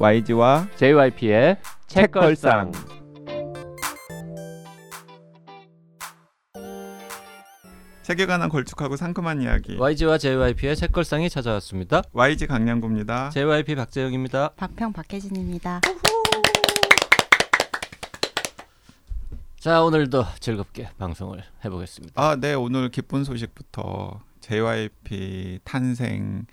[0.00, 1.56] YG와 JYP의
[1.88, 2.70] 책걸상.
[8.02, 12.02] 책에 관한 걸쭉하고 상큼한 이야기 YG와 JYP의 책걸상이 찾아왔습니다.
[12.12, 13.30] YG 강량구입니다.
[13.30, 14.50] JYP 박재영입니다.
[14.56, 15.80] 박평 박혜진입니다.
[19.58, 22.12] 자 오늘도 즐겁게 방송을 해보겠습니다.
[22.22, 26.46] 아, 네 오늘 기쁜 소식부터 JYP 탄생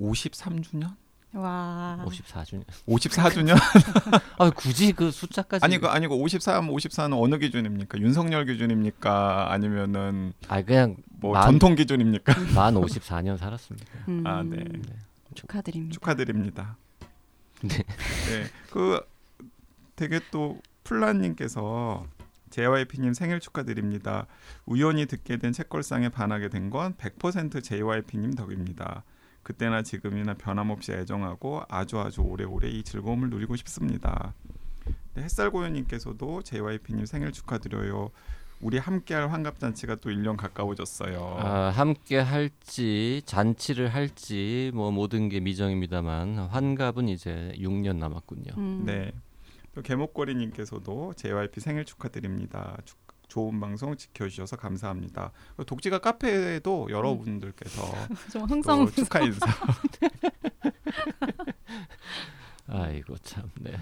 [0.00, 1.03] 53주년?
[1.34, 2.02] 와.
[2.06, 2.64] 54주년.
[2.86, 3.56] 54주년?
[4.38, 5.64] 아 굳이 그 숫자까지.
[5.64, 7.98] 아니 그 아니고 53, 54는 어느 기준입니까?
[8.00, 9.52] 윤석열 기준입니까?
[9.52, 12.34] 아니면은 아 그냥 뭐 만- 전통 기준입니까?
[12.54, 13.86] 만 54년 살았습니다.
[14.08, 14.64] 음, 아, 네.
[15.34, 15.92] 축하드립니다.
[15.94, 16.76] 축하드립니다.
[17.62, 17.68] 네.
[17.78, 18.44] 네.
[18.70, 19.00] 그
[19.96, 22.06] 되게 또 플라님께서
[22.50, 24.26] JYP님 생일 축하드립니다.
[24.66, 29.02] 우연히 듣게 된 책걸상에 반하게 된 건 100% JYP님 덕입니다.
[29.44, 34.34] 그때나 지금이나 변함없이 애정하고 아주 아주 오래오래 이 즐거움을 누리고 싶습니다.
[35.14, 38.10] 네, 햇살 고요님께서도 JYP님 생일 축하드려요.
[38.60, 41.36] 우리 함께할 환갑 잔치가 또 1년 가까워졌어요.
[41.38, 48.52] 아, 함께 할지 잔치를 할지 뭐 모든 게 미정입니다만 환갑은 이제 6년 남았군요.
[48.56, 49.12] 음, 네.
[49.74, 52.78] 또 개목걸이님께서도 JYP 생일 축하드립니다.
[52.84, 55.32] 축- 좋은 방송 지켜주셔서 감사합니다.
[55.66, 57.82] 독지가 카페에도 여러분들께서
[58.32, 58.90] 좀또 흥성.
[58.90, 59.46] 축하 인사.
[62.66, 63.50] 아이고 참.
[63.60, 63.72] 네.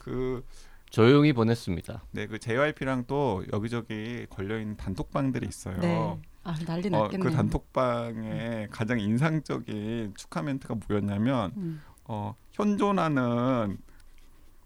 [0.00, 0.44] 그
[0.90, 2.04] 조용히 보냈습니다.
[2.12, 5.78] 네, 그 JYP랑 또 여기저기 걸려 있는 단톡방들이 있어요.
[5.78, 6.20] 네.
[6.44, 7.30] 아 난리 어, 났겠네요.
[7.30, 11.82] 그 단톡방에 가장 인상적인 축하 멘트가 뭐였냐면 음.
[12.04, 13.78] 어, 현존하는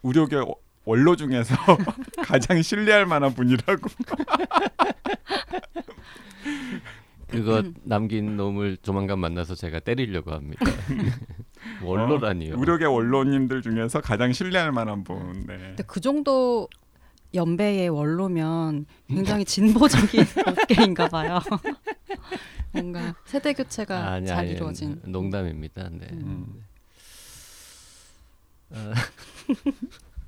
[0.03, 0.55] 우려계 어-
[0.89, 1.55] 원로 중에서
[2.25, 3.91] 가장 신뢰할 만한 분이라고.
[7.27, 7.75] 그거 음.
[7.83, 10.65] 남긴 놈을 조만간 만나서 제가 때리려고 합니다.
[11.85, 12.57] 원로라니요.
[12.57, 15.45] 우려계 원로님들 중에서 가장 신뢰할 만한 분.
[15.47, 15.59] 네.
[15.59, 16.67] 근데 그 정도
[17.35, 21.39] 연배의 원로면 굉장히 진보적인 업계인가 봐요.
[22.73, 25.03] 뭔가 세대 교체가 아니, 잘 아니, 이루어진.
[25.05, 25.91] 농담입니다.
[25.91, 26.09] 네.
[26.13, 26.65] 음.
[28.71, 28.93] 어,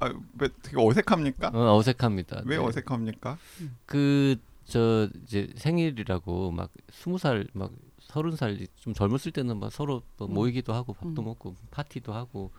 [0.00, 1.48] 아, 왜 되게 어색합니까?
[1.54, 2.42] 어, 어색합니다.
[2.46, 2.64] 왜 네.
[2.64, 3.38] 어색합니까?
[3.86, 4.36] 그
[4.70, 10.34] 저 이제 생일이라고 막 스무 살막 서른 살 좀 젊었을 때는 막 서로 뭐 음.
[10.34, 11.24] 모이기도 하고 밥도 음.
[11.24, 12.52] 먹고 파티도 하고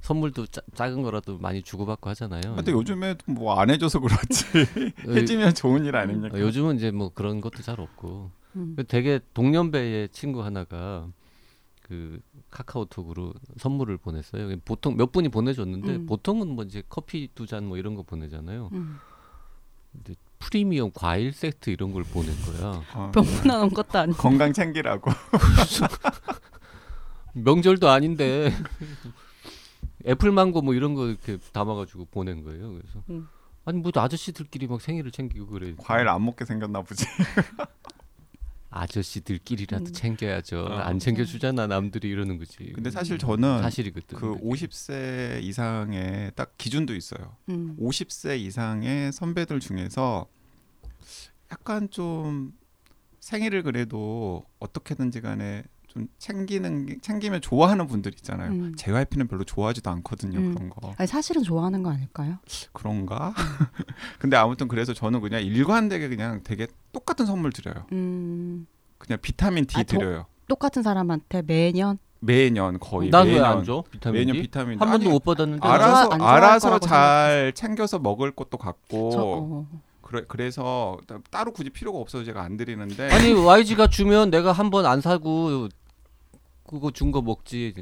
[0.00, 2.54] 선물도 짜, 작은 거라도 많이 주고받고 하잖아요.
[2.54, 4.44] 근데 요즘에 뭐 안 해줘서 그렇지
[5.08, 6.36] 해주면 좋은 일 아닙니까?
[6.36, 8.74] 어, 요즘은 이제 뭐 그런 것도 잘 없고 음.
[8.76, 11.08] 그 되게 동년배의 친구 하나가
[11.86, 12.20] 그
[12.50, 14.56] 카카오톡으로 선물을 보냈어요.
[14.64, 16.06] 보통 몇 분이 보내줬는데 음.
[16.06, 18.70] 보통은 뭐 이제 커피 두 잔 뭐 이런 거 보내잖아요.
[18.72, 18.98] 음.
[19.92, 22.82] 근데 프리미엄 과일 세트 이런 걸 보낸 거야.
[22.94, 24.18] 어, 병문안 온 것도 아니고.
[24.18, 25.10] 건강 챙기라고.
[27.34, 28.50] 명절도 아닌데
[30.06, 32.72] 애플 망고 뭐 이런 거 이렇게 담아가지고 보낸 거예요.
[32.72, 33.28] 그래서 음.
[33.64, 35.74] 아니 뭐 아저씨들끼리 막 생일을 챙기고 그래.
[35.78, 37.04] 과일 안 먹게 생겼나 보지.
[39.00, 39.92] 아저씨들끼리라도 음.
[39.92, 40.60] 챙겨야죠.
[40.60, 40.72] 어.
[40.78, 42.72] 안 챙겨주잖아 남들이 이러는 거지.
[42.74, 44.18] 근데 사실 저는 사실이거든.
[44.18, 47.36] 그 50세 이상의 딱 기준도 있어요.
[47.50, 47.76] 음.
[47.80, 50.26] 50세 이상의 선배들 중에서
[51.52, 52.52] 약간 좀
[53.20, 58.50] 생일을 그래도 어떻게든지 간에 좀 챙기는 게- 챙기면 좋아하는 분들 있잖아요.
[58.50, 58.74] 음.
[58.76, 60.38] JYP는 별로 좋아하지도 않거든요.
[60.38, 60.54] 음.
[60.54, 60.94] 그런 거.
[60.98, 62.38] 아니, 사실은 좋아하는 거 아닐까요?
[62.72, 63.32] 그런가?
[64.18, 67.86] 근데 아무튼 그래서 저는 그냥 일관되게 그냥 되게 똑같은 선물 드려요.
[67.92, 68.66] 음.
[68.98, 70.26] 그냥 비타민 D 아, 도- 드려요.
[70.48, 73.84] 똑같은 사람한테 매년 매년 거의 난왜 매년 안 줘?
[73.90, 74.42] 비타민 매년 D?
[74.42, 75.60] 비타민 한 아니, 번도 못 받았는데.
[75.66, 79.66] 알아- 알아서 알아서 잘 챙겨서 먹을 것도 같고 저 어.
[80.02, 84.70] 그래 그래서 따- 따로 굳이 필요가 없어서 제가 안 드리는데 아니 YG가 주면 내가 한
[84.70, 85.68] 번 안 사고
[86.66, 87.74] 그거 준 거 먹지.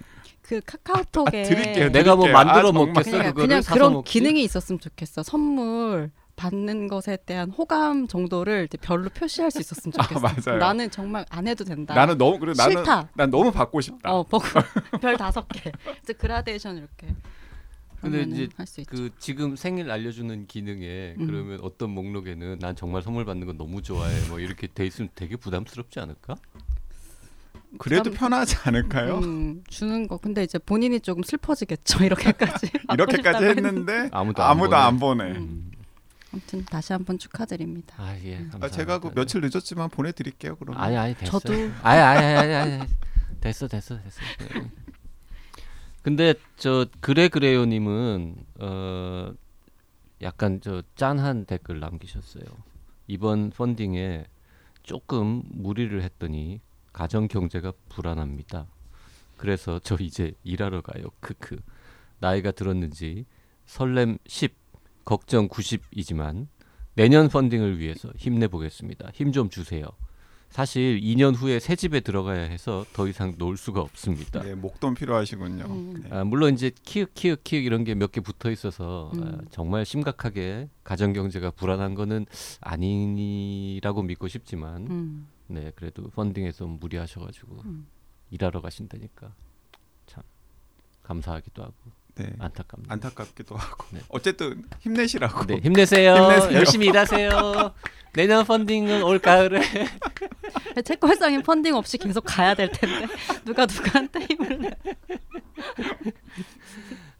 [0.43, 1.91] 그 카카오톡에 아, 드릴게요.
[1.91, 2.45] 내가 뭐 드릴게요.
[2.45, 2.73] 만들어 아.
[2.73, 4.13] 먹겠어 그거를 그냥 그런 먹지?
[4.13, 5.23] 기능이 있었으면 좋겠어.
[5.23, 10.20] 선물 받는 것에 대한 호감 정도를 이제 별로 표시할 수 있었으면 좋겠어.
[10.20, 10.59] 맞아요.
[10.59, 11.94] 나는 정말 안 해도 된다.
[11.94, 13.09] 나는 너무 그래 나는 싫다.
[13.14, 14.12] 난 너무 받고 싶다.
[14.12, 14.44] 어, 보고
[15.00, 15.70] 별 다섯 개.
[16.03, 17.14] 이제 그라데이션 이렇게.
[18.00, 18.91] 근데 이제 할수 있죠.
[18.94, 21.26] 그 지금 생일 알려주는 기능에 음.
[21.26, 25.37] 그러면 어떤 목록에는 난 정말 선물 받는 거 너무 좋아해 뭐 이렇게 돼 있으면 되게
[25.37, 26.35] 부담스럽지 않을까?
[27.79, 29.19] 그래도 부담- 편하지 않을까요?
[29.19, 30.19] 음, 주는 거.
[30.19, 32.05] 근데 이제 본인이 조금 슬퍼지겠죠.
[32.05, 32.70] 이렇게까지.
[32.93, 35.25] 이렇게까지 했는데 아무도 아무도 안안 보내.
[35.32, 35.70] 음.
[36.35, 36.41] 음.
[36.41, 37.95] 아무튼 다시 한번 축하드립니다.
[37.99, 38.35] 아 예.
[38.35, 38.69] 아, 감사합니다.
[38.69, 40.57] 제가 그 며칠 늦었지만 보내드릴게요.
[40.57, 40.77] 그럼.
[40.77, 41.39] 아니 아니 됐어.
[41.39, 42.89] 저도 아니 아니 아니 아니 아니.
[43.41, 44.21] 됐어 됐어 됐어.
[44.41, 44.71] 네.
[46.03, 49.33] 근데 저 그래 그래요님은 어
[50.23, 52.45] 약간 저 짠한 댓글 남기셨어요.
[53.07, 54.27] 이번 펀딩에
[54.83, 56.61] 조금 무리를 했더니
[56.93, 58.67] 가정 경제가 불안합니다.
[59.37, 61.07] 그래서 저 이제 일하러 가요.
[61.21, 61.61] 크크.
[62.19, 63.27] 나이가 들었는지
[63.67, 64.55] 설렘 10,
[65.05, 66.47] 걱정 90이지만
[66.95, 69.11] 내년 펀딩을 위해서 힘내보겠습니다.
[69.12, 69.87] 힘 좀 주세요.
[70.51, 74.41] 사실 2년 후에 새 집에 들어가야 해서 더 이상 놀 수가 없습니다.
[74.41, 75.65] 네, 목돈 필요하시군요.
[75.65, 76.03] 음.
[76.05, 76.11] 네.
[76.12, 79.23] 아, 물론 이제 키읔 키읔 키읔 이런 게 몇 개 붙어 있어서 음.
[79.25, 82.27] 아, 정말 심각하게 가정 경제가 불안한 거는
[82.61, 85.27] 아니라고 믿고 싶지만 음.
[85.49, 87.89] 네 그래도 펀딩에 좀 무리하셔가지고 음.
[88.31, 89.35] 일하러 가신다니까
[90.07, 90.23] 참
[91.03, 91.75] 감사하기도 하고
[92.16, 92.32] 네.
[92.38, 92.87] 안타깝네요.
[92.88, 93.84] 안타깝기도 하고.
[93.90, 94.00] 네.
[94.08, 95.46] 어쨌든 힘내시라고.
[95.46, 96.14] 네, 힘내세요.
[96.16, 96.52] 힘내세요.
[96.55, 97.75] 열심히 일하세요.
[98.12, 99.61] 내년 펀딩은 올 가을에
[100.84, 103.06] 채권상인 펀딩 없이 계속 가야 될 텐데
[103.44, 104.70] 누가 누구한테 힘을 내?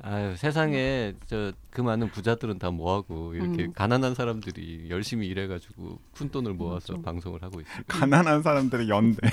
[0.03, 3.73] 아유 세상에 저 그 많은 부자들은 다 뭐하고 이렇게 음.
[3.73, 7.03] 가난한 사람들이 열심히 일해가지고 푼 돈을 모아서 좀.
[7.03, 7.93] 방송을 하고 있습니다.
[7.99, 9.29] 가난한 사람들의 연대.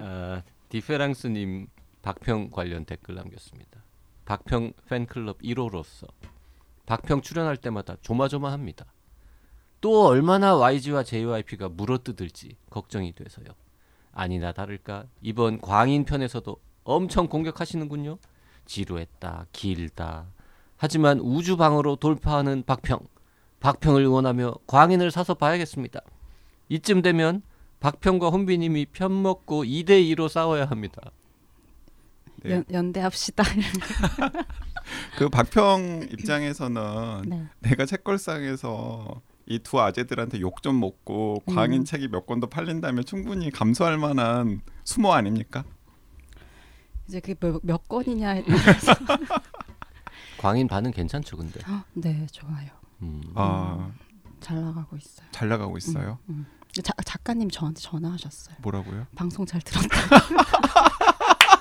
[0.00, 1.66] 아, 디페랑스님
[2.08, 3.84] 박평 관련 댓글 남겼습니다.
[4.24, 6.06] 박평 팬클럽 1호로서
[6.86, 8.86] 박평 출연할 때마다 조마조마합니다.
[9.82, 13.48] 또 얼마나 YG와 JYP가 물어뜯을지 걱정이 돼서요.
[14.12, 18.16] 아니나 다를까 이번 광인 편에서도 엄청 공격하시는군요.
[18.64, 20.28] 지루했다, 길다.
[20.78, 23.00] 하지만 우주 방으로 돌파하는 박평.
[23.60, 26.00] 박평을 응원하며 광인을 사서 봐야겠습니다.
[26.70, 27.42] 이쯤 되면
[27.80, 31.02] 박평과 혼비님이 편 먹고 2대 2로 싸워야 합니다.
[32.42, 32.50] 네.
[32.52, 33.42] 연, 연대합시다.
[35.18, 37.46] 그 박평 입장에서는 네.
[37.60, 39.20] 내가 책걸상에서
[39.50, 41.54] 이 두 아재들한테 욕 좀 먹고 음.
[41.54, 45.64] 광인 책이 몇 권도 팔린다면 충분히 감수할 만한 수모 아닙니까?
[47.08, 48.44] 이제 그게 몇, 몇 건이냐에
[50.38, 51.60] 광인 반응 괜찮죠, 근데.
[51.60, 52.68] 따라 네 좋아요.
[53.02, 53.22] 음.
[53.34, 53.90] 아,
[54.40, 55.26] 잘 나가고 있어요.
[55.32, 56.18] 잘 나가고 있어요.
[56.28, 56.44] 음.
[56.82, 58.56] 자, 작가님 저한테 전화하셨어요.
[58.60, 59.06] 뭐라고요?
[59.16, 59.88] 방송 잘 들었다.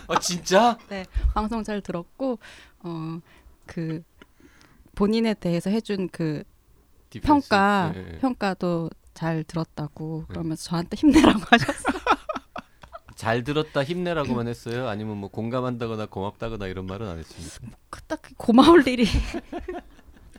[0.08, 0.78] 아 진짜?
[0.90, 2.40] 네, 방송 잘 들었고
[2.84, 3.20] 어
[3.68, 4.02] 그
[4.96, 6.44] 본인에 대해서 해준 그
[7.10, 7.28] 디펜스.
[7.50, 8.18] 평가 네, 네.
[8.20, 12.02] 평가도 잘 들었다고 그러면서 저한테 힘내라고 하셨어요.
[13.16, 14.88] 잘 들었다 힘내라고만 했어요.
[14.88, 17.78] 아니면 뭐 공감한다거나 고맙다거나 이런 말은 안 했습니까?
[17.90, 19.06] 그딱 고마울 일이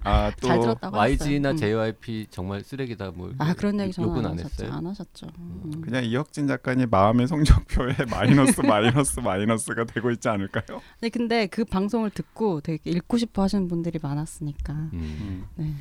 [0.08, 1.52] 아, 또잘 들었다고 YG나 했어요.
[1.52, 1.56] 음.
[1.56, 4.72] JYP 정말 쓰레기다 뭐 아 그런 얘기 저는 욕은 안안 하셨죠.
[4.72, 5.26] 안 하셨죠.
[5.38, 5.80] 음.
[5.82, 10.80] 그냥 이혁진 작가님 마음의 성적표에 마이너스 마이너스 마이너스가 되고 있지 않을까요?
[11.00, 14.72] 네, 근데 그 방송을 듣고 되게 읽고 싶어 하시는 분들이 많았으니까.
[14.72, 14.90] 음.
[14.94, 15.46] 음.
[15.56, 15.72] 네.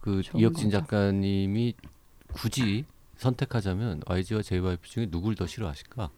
[0.00, 0.80] 그 이혁진 거죠.
[0.80, 1.74] 작가님이
[2.32, 2.84] 굳이
[3.16, 6.10] 선택하자면 YG와 JYP 중에 누굴 더 싫어하실까?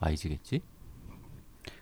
[0.00, 0.60] YG겠지?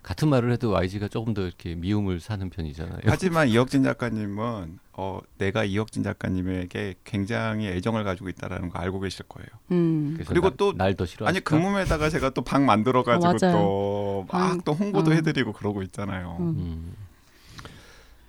[0.01, 2.99] 같은 말을 해도 YG가 조금 더 이렇게 미움을 사는 편이잖아요.
[3.05, 9.47] 하지만 이혁진 작가님은 어, 내가 이혁진 작가님에게 굉장히 애정을 가지고 있다라는 거 알고 계실 거예요.
[9.71, 10.17] 음.
[10.27, 11.29] 그리고 나- 또- 날 더 싫어하실까?
[11.29, 13.37] 아니 금음에다가 제가 또 방 만들어 가지고 어.
[13.51, 15.13] 또 방, 막또 홍보도 어.
[15.13, 16.37] 해드리고 그러고 있잖아요.
[16.39, 16.45] 음.
[16.57, 16.93] 음.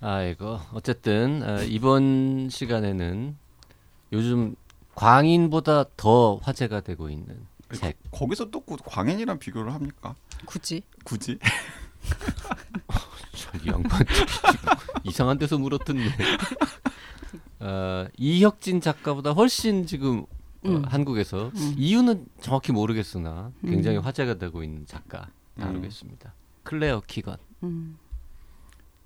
[0.01, 3.37] 아이고 어쨌든 아, 이번 시간에는
[4.13, 4.55] 요즘
[4.95, 10.15] 광인보다 더 화제가 되고 있는 책 거기서 또그 광인이랑 비교를 합니까?
[10.47, 11.39] 굳이 굳이?
[13.35, 14.05] 저이 양반
[15.05, 16.05] 이상한 데서 물어뜯네.
[17.61, 20.21] 어, 이혁진 작가보다 훨씬 지금
[20.65, 20.85] 어, 음.
[20.85, 21.75] 한국에서 음.
[21.77, 24.03] 이유는 정확히 모르겠으나 굉장히 음.
[24.03, 25.29] 화제가 되고 있는 작가
[25.59, 26.35] 다루겠습니다.
[26.65, 27.99] 클레어 키건 음.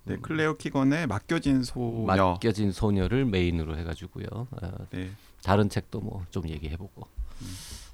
[0.05, 2.07] 네, 클레어 키건의 맡겨진 소녀.
[2.07, 4.27] 맡겨진 소녀를 메인으로 해가지고요.
[4.31, 5.11] 어, 네.
[5.43, 7.07] 다른 책도 뭐 좀 얘기해보고
[7.43, 7.47] 음.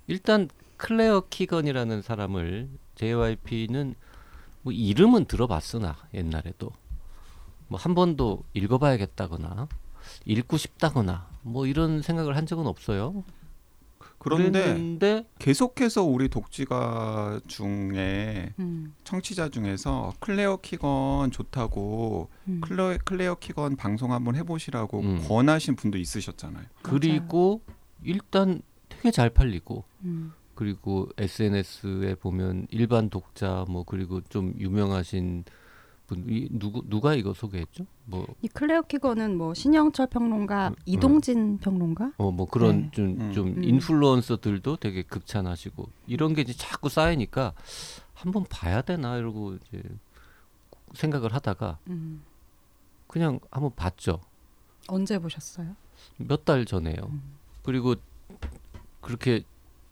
[0.07, 3.95] 일단 클레어 키건이라는 사람을 JYP는
[4.63, 6.71] 뭐 이름은 들어봤으나 옛날에도
[7.69, 9.69] 뭐 한 번도 읽어봐야겠다거나
[10.27, 13.25] 읽고 싶다거나 뭐 이런 생각을 한 적은 없어요.
[14.19, 18.95] 그런데 그랬는데 계속해서 우리 독지가 중에 음.
[19.05, 22.61] 청취자 중에서 클레어 키건 좋다고 음.
[22.63, 25.25] 클레어, 클레어 키건 방송 한번 해보시라고 음.
[25.29, 26.65] 권하신 분도 있으셨잖아요.
[26.83, 27.61] 그리고
[28.03, 28.63] 일단
[29.05, 30.33] 되게 잘 팔리고 음.
[30.55, 35.45] 그리고 SNS에 보면 일반 독자 뭐 그리고 좀 유명하신
[36.07, 37.85] 분 이, 누구 누가 이거 소개했죠?
[38.07, 42.91] 뭐 이 클레어 키거는 뭐 신영철 평론가, 음, 이동진 평론가, 어 뭐 그런 네.
[42.93, 43.33] 좀 음.
[43.33, 43.65] 좀 음.
[43.65, 47.53] 인플루언서들도 되게 극찬하시고 이런 게 이제 자꾸 쌓이니까
[48.15, 49.83] 한번 봐야 되나 이러고 이제
[50.95, 52.23] 생각을 하다가 음.
[53.07, 54.21] 그냥 한번 봤죠.
[54.89, 55.75] 언제 보셨어요?
[56.17, 56.97] 몇 달 전에요.
[57.09, 57.23] 음.
[57.63, 57.95] 그리고
[59.05, 59.45] 그렇게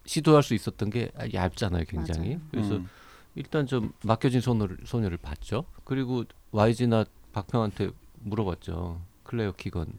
[0.05, 2.29] 시도할 수 있었던 게 얇잖아요, 굉장히.
[2.29, 2.41] 맞아요.
[2.51, 2.89] 그래서 음.
[3.35, 5.65] 일단 좀 맡겨진 소녀를, 소녀를 봤죠.
[5.83, 7.91] 그리고 YG나 박평한테
[8.21, 9.01] 물어봤죠.
[9.23, 9.93] 클레어 키건.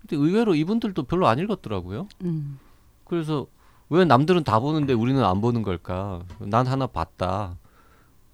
[0.00, 2.08] 근데 의외로 이분들도 별로 안 읽었더라고요.
[2.24, 2.58] 음.
[3.04, 3.46] 그래서
[3.88, 6.22] 왜 남들은 다 보는데 우리는 안 보는 걸까?
[6.38, 7.56] 난 하나 봤다.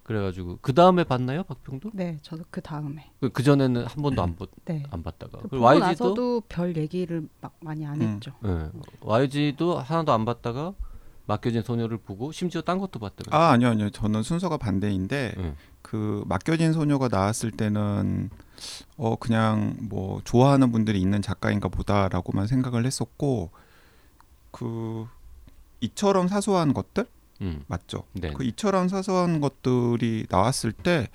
[0.03, 1.91] 그래가지고 그 다음에 봤나요 박평도?
[1.93, 3.11] 네, 저도 그 다음에.
[3.31, 4.83] 그 전에는 한 번도 안, 보, 네.
[4.91, 8.15] 안 봤다가 그 보고 YG도 나서도 별 얘기를 막 많이 안 음.
[8.15, 8.33] 했죠.
[8.41, 8.69] 네.
[8.99, 10.73] YG도 하나도 안 봤다가
[11.25, 15.55] 맡겨진 소녀를 보고 심지어 딴 것도 봤다가 아 아니요 아니요 저는 순서가 반대인데 네.
[15.81, 18.29] 그 맡겨진 소녀가 나왔을 때는
[18.97, 23.51] 어 그냥 뭐 좋아하는 분들이 있는 작가인가 보다라고만 생각을 했었고
[24.51, 25.07] 그
[25.79, 27.07] 이처럼 사소한 것들
[27.43, 27.63] 음.
[27.67, 28.03] 맞죠?
[28.13, 28.31] 네.
[28.33, 31.07] 그 이처럼 사소한 것들이 나왔을 때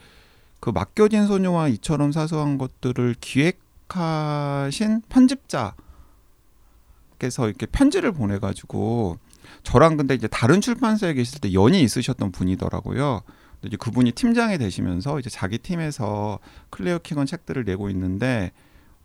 [0.61, 5.77] 그 맡겨진 소녀와 이처럼 사소한 것들을 기획하신 편집자께서
[7.47, 9.19] 이렇게 편지를 보내가지고
[9.63, 13.23] 저랑 근데 이제 다른 출판사에 계실 때 연이 있으셨던 분이더라고요.
[13.61, 16.39] 근데 이제 그분이 팀장이 되시면서 이제 자기 팀에서
[16.71, 18.53] 클레어 킹건 책들을 내고 있는데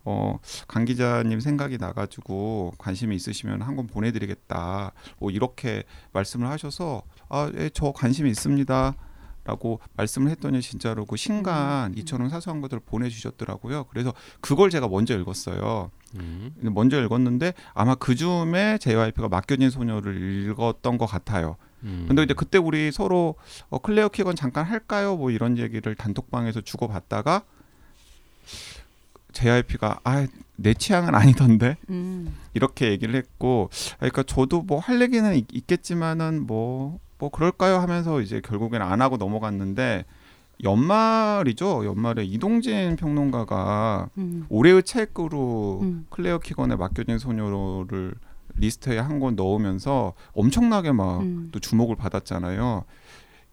[0.04, 4.92] 어, 강 기자님 생각이 나가지고 관심이 있으시면 한 권 보내드리겠다.
[5.18, 5.82] 뭐 이렇게
[6.12, 8.94] 말씀을 하셔서 아, 예, 저 관심이 있습니다.
[9.46, 11.98] 라고 말씀을 했더니 진짜로 그 신간 음.
[11.98, 13.84] 이처럼 사소한 것들을 보내주셨더라고요.
[13.90, 15.90] 그래서 그걸 제가 먼저 읽었어요.
[16.14, 16.54] 음.
[16.62, 21.56] 먼저 읽었는데 아마 그 즈음에 JYP가 맡겨진 소녀를 읽었던 것 같아요.
[21.82, 22.06] 음.
[22.08, 23.34] 근데 이제 그때 우리 서로
[23.68, 25.16] 어, 클레어 킥은 잠깐 할까요?
[25.16, 27.42] 뭐 이런 얘기를 단톡방에서 주고받다가
[29.34, 30.26] JYP가 아
[30.56, 32.32] 내 취향은 아니던데 음.
[32.54, 38.40] 이렇게 얘기를 했고 아, 그러니까 저도 뭐 할 얘기는 있, 있겠지만은 뭐뭐 그럴까요 하면서 이제
[38.40, 40.04] 결국에는 안 하고 넘어갔는데
[40.62, 44.46] 연말이죠 연말에 이동진 평론가가 음.
[44.48, 46.06] 올해의 책으로 음.
[46.10, 48.14] 클레어 키건의 맡겨진 소녀를
[48.56, 51.48] 리스트에 한 권 넣으면서 엄청나게 막 음.
[51.50, 52.84] 또 주목을 받았잖아요.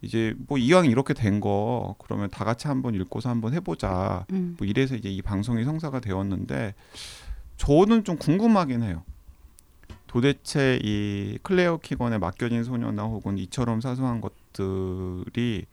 [0.01, 4.25] 이제 뭐 이왕 이렇게 된 거 그러면 다 같이 한번 읽고서 한번 해보자.
[4.31, 4.55] 음.
[4.57, 6.73] 뭐 이래서 이제 이 방송이 성사가 되었는데
[7.57, 9.03] 저는 좀 궁금하긴 해요.
[10.07, 15.65] 도대체 이 클레어 키건의 맡겨진 소녀나 혹은 이처럼 사소한 것들이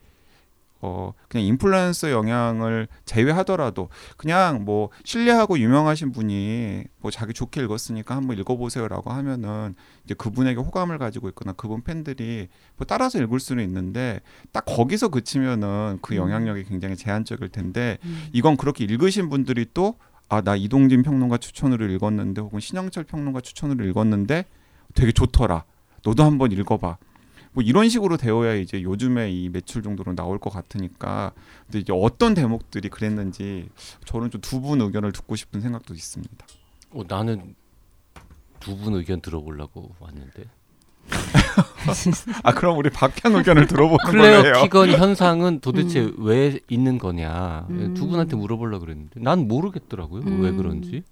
[0.81, 8.37] 어 그냥 인플루언서 영향을 제외하더라도 그냥 뭐 신뢰하고 유명하신 분이 뭐 자기 좋게 읽었으니까 한번
[8.37, 14.21] 읽어보세요라고 하면은 이제 그분에게 호감을 가지고 있거나 그분 팬들이 뭐 따라서 읽을 수는 있는데
[14.51, 16.17] 딱 거기서 그치면은 그 음.
[16.17, 18.27] 영향력이 굉장히 제한적일 텐데 음.
[18.33, 19.95] 이건 그렇게 읽으신 분들이 또
[20.29, 24.45] 아 나 이동진 평론가 추천으로 읽었는데 혹은 신영철 평론가 추천으로 읽었는데
[24.93, 25.65] 되게 좋더라.
[26.03, 26.97] 너도 한번 읽어봐.
[27.53, 31.31] 뭐 이런 식으로 되어야 이제 요즘에 이 매출 정도로 나올 것 같으니까
[31.65, 33.69] 근데 이제 어떤 대목들이 그랬는지
[34.05, 36.45] 저는 좀 두 분 의견을 듣고 싶은 생각도 있습니다.
[36.91, 37.55] 어, 나는
[38.59, 40.45] 두 분 의견 들어보려고 왔는데
[42.43, 44.61] 아 그럼 우리 박향 의견을 들어보는 클레어 거예요.
[44.63, 47.93] 키건 현상은 도대체 왜 있는 거냐 음.
[47.95, 50.57] 두 분한테 물어보려고 그랬는데 난 모르겠더라고요 왜 음.
[50.57, 51.03] 그런지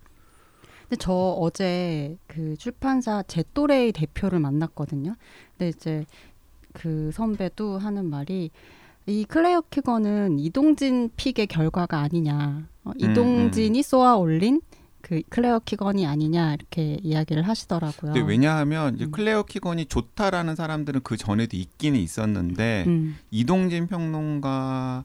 [0.88, 5.16] 근데 저 어제 그 출판사 제 또래의 대표를 만났거든요.
[5.58, 6.06] 근데 이제
[6.74, 8.52] 그 선배도 하는 말이
[9.06, 12.68] 이 클레어 키건은 이동진 pick의 결과가 아니냐.
[12.84, 14.62] 어, 이동진이 쏘아 올린
[15.02, 18.14] 그 클레어 키건이 아니냐 이렇게 이야기를 하시더라고요.
[18.14, 19.12] 근데 왜냐하면 이제 음.
[19.12, 25.04] 클레어 키건이 좋다라는 사람들은 그 전에도 있기는 있었는데 음, 이동진 평론가가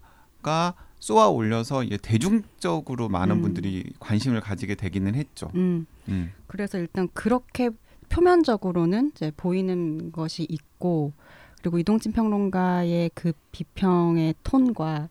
[1.02, 3.42] 쏘아 올려서 이제 대중적으로 많은 음.
[3.42, 5.50] 분들이 관심을 가지게 되기는 했죠.
[5.56, 5.84] 음.
[6.08, 6.32] 음.
[6.46, 7.70] 그래서 일단 그렇게
[8.08, 11.12] 표면적으로는 이제 보이는 것이 있고
[11.60, 15.08] 그리고 이동진 평론가의 그 비평의 톤과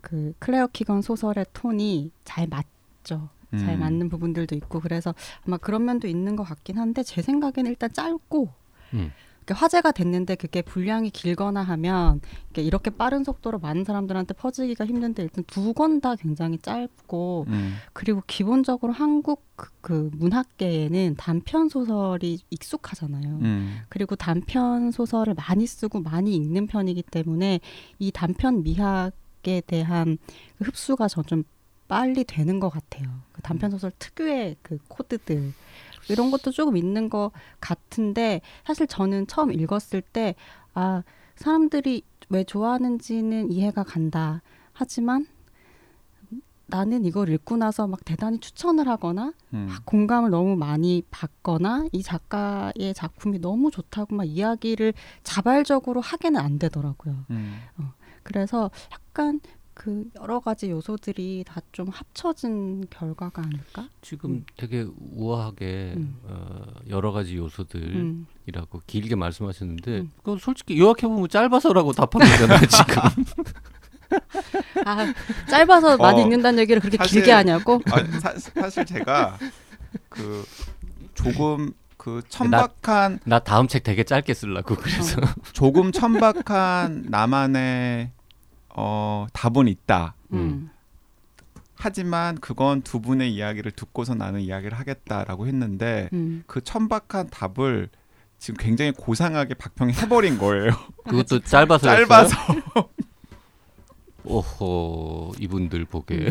[0.00, 3.28] 그 클레어 키건 소설의 톤이 잘 맞죠.
[3.58, 3.80] 잘 음.
[3.80, 8.50] 맞는 부분들도 있고 그래서 아마 그런 면도 있는 것 같긴 한데 제 생각에는 일단 짧고
[8.94, 9.10] 음.
[9.46, 12.20] 이렇게 화제가 됐는데 그게 분량이 길거나 하면
[12.56, 17.74] 이렇게, 빠른 속도로 많은 사람들한테 퍼지기가 힘든데 일단 두 권 다 굉장히 짧고 음.
[17.92, 23.38] 그리고 기본적으로 한국 그, 그 문학계에는 단편 소설이 익숙하잖아요.
[23.42, 23.78] 음.
[23.88, 27.60] 그리고 단편 소설을 많이 쓰고 많이 읽는 편이기 때문에
[27.98, 30.16] 이 단편 미학에 대한
[30.58, 31.44] 그 흡수가 전좀
[31.88, 33.08] 빨리 되는 것 같아요.
[33.32, 35.52] 그 단편 소설 특유의 그 코드들
[36.08, 40.34] 이런 것도 조금 있는 것 같은데 사실 저는 처음 읽었을 때
[40.74, 41.02] 아
[41.36, 44.42] 사람들이 왜 좋아하는지는 이해가 간다.
[44.72, 45.26] 하지만
[46.66, 49.66] 나는 이걸 읽고 나서 막 대단히 추천을 하거나 음.
[49.68, 56.58] 막 공감을 너무 많이 받거나 이 작가의 작품이 너무 좋다고 막 이야기를 자발적으로 하게는 안
[56.58, 57.26] 되더라고요.
[57.30, 57.60] 음.
[58.22, 59.40] 그래서 약간
[59.74, 63.88] 그 여러 가지 요소들이 다 좀 합쳐진 결과가 아닐까?
[64.00, 64.44] 지금 음.
[64.56, 66.16] 되게 우아하게 음.
[66.22, 68.80] 어, 여러 가지 요소들이라고 음.
[68.86, 70.10] 길게 말씀하셨는데 음.
[70.18, 73.02] 그건 솔직히 요약해 보면 짧아서라고 답한 거잖아요 지금
[74.84, 75.12] 아
[75.48, 77.80] 짧아서 많이 어, 읽는다는 얘기를 그렇게 사실- 길게 하냐고?
[77.90, 79.36] 아, 사, 사실 제가
[80.08, 80.44] 그
[81.14, 85.24] 조금 그 천박한 나 다음 책 되게 짧게 쓰려고 그래서 어.
[85.52, 88.12] 조금 천박한 나만의
[88.74, 90.14] 어, 답은 있다.
[90.32, 90.70] 음.
[91.76, 96.44] 하지만 그건 두 분의 이야기를 듣고서 나는 이야기를 하겠다라고 했는데 음.
[96.46, 97.88] 그 천박한 답을
[98.38, 100.70] 지금 굉장히 고상하게 박평이 해버린 거예요.
[101.08, 102.36] 그것도 짧아서 짧아서.
[104.24, 106.30] 오호 이분들 보게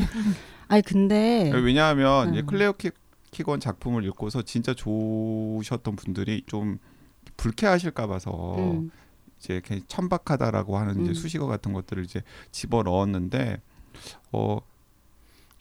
[0.67, 2.45] 아니 근데 왜냐하면 이제 음.
[2.47, 2.89] 클레어 키,
[3.29, 6.79] 키건 작품을 읽고서 진짜 좋으셨던 분들이 좀
[7.37, 8.89] 불쾌하실까 봐서 음.
[9.43, 11.13] 이제 천박하다라고 하는 이제 음.
[11.13, 12.21] 수식어 같은 것들을 이제
[12.51, 13.59] 집어 넣었는데
[14.31, 14.59] 어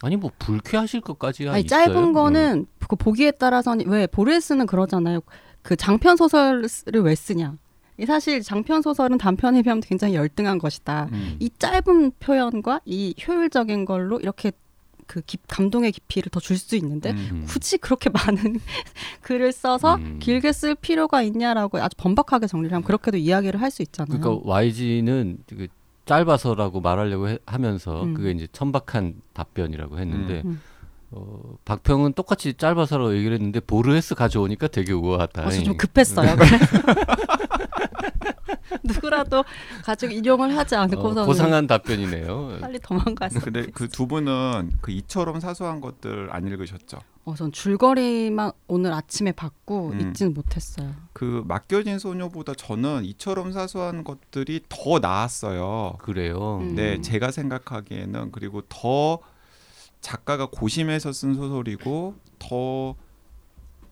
[0.03, 1.87] 아니 뭐 불쾌하실 것까지야 아니 있어요?
[1.87, 5.21] 짧은 거는 그 보기에 따라서는 왜 보레스는 그러잖아요.
[5.63, 6.65] 그 장편 소설을
[7.03, 7.57] 왜 쓰냐?
[7.99, 11.09] 이 사실 장편 소설은 단편에 비하면 굉장히 열등한 것이다.
[11.13, 11.37] 음.
[11.39, 14.51] 이 짧은 표현과 이 효율적인 걸로 이렇게
[15.13, 17.45] 그 깊- 감동의 깊이를 더 줄 수 있는데 음.
[17.47, 18.09] 굳이 그렇게
[18.49, 18.59] 많은
[19.21, 20.19] 글을 써서 음.
[20.21, 24.19] 길게 쓸 필요가 있냐라고 아주 번박하게 정리를 하면 그렇게도 이야기를 할 수 있잖아요.
[24.21, 25.67] 그러니까 YG는 그
[26.07, 28.15] 짧아서라고 말하려고 해- 하면서 음.
[28.15, 30.61] 그게 이제 천박한 답변이라고 했는데 음.
[31.13, 35.47] 어, 박평은 똑같이 짧아서라고 얘기를 했는데 보르헤스 가져오니까 되게 우아하다.
[35.47, 36.37] 어, 저좀 급했어요.
[36.37, 36.57] 그래서
[38.85, 39.45] 누구라도
[39.85, 42.59] 가지고 인용을 하지 어, 않고서는 고상한 답변이네요.
[42.61, 43.41] 빨리 도망갔어.
[43.41, 46.99] 근데 그 두 분은 그 이처럼 사소한 것들 안 읽으셨죠?
[47.25, 50.01] 어, 전 줄거리만 오늘 아침에 봤고 음.
[50.01, 50.95] 읽지는 못했어요.
[51.13, 55.97] 그 맡겨진 소녀보다 저는 이처럼 사소한 것들이 더 나았어요.
[55.99, 56.59] 그래요.
[56.63, 56.75] 음.
[56.75, 59.19] 네, 제가 생각하기에는 그리고 더
[60.03, 62.95] 작가가 고심해서 쓴 소설이고 더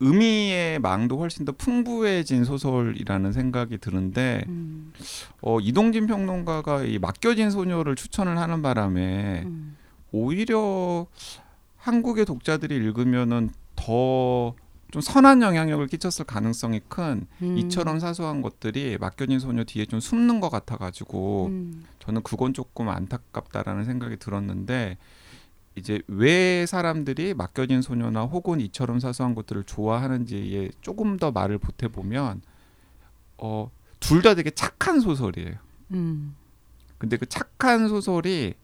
[0.00, 4.92] 의미의 망도 훨씬 더 풍부해진 소설이라는 생각이 드는데 음,
[5.40, 9.76] 어, 이동진 평론가가 이 맡겨진 소녀를 추천을 하는 바람에 음,
[10.12, 11.06] 오히려
[11.78, 14.54] 한국의 독자들이 읽으면은 더
[14.90, 17.58] 좀 선한 영향력을 끼쳤을 가능성이 큰 음.
[17.58, 23.84] 이처럼 사소한 것들이 맡겨진 소녀 뒤에 좀 숨는 것 같아가지고 음, 저는 그건 조금 안타깝다라는
[23.84, 24.98] 생각이 들었는데
[25.76, 32.42] 이제 왜 사람들이 맡겨진 소녀나 혹은 이처럼 사소한 것들을 좋아하는지에 조금 더 말을 보태 보면
[33.38, 35.54] 어, 둘 다 되게 착한 소설이에요.
[35.92, 36.34] 음,
[36.98, 38.54] 근데 그 착한 소설이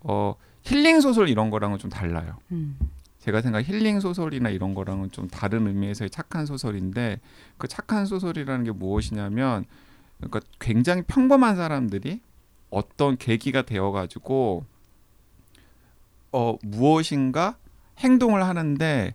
[0.00, 2.36] 어, 힐링 소설 이런 거랑은 좀 달라요.
[2.50, 2.76] 음,
[3.20, 7.20] 제가 생각 힐링 소설이나 이런 거랑은 좀 다른 의미에서의 착한 소설인데
[7.56, 9.64] 그 착한 소설이라는 게 무엇이냐면
[10.18, 12.20] 그러니까 굉장히 평범한 사람들이
[12.70, 14.64] 어떤 계기가 되어 가지고
[16.32, 17.56] 어 무엇인가
[17.98, 19.14] 행동을 하는데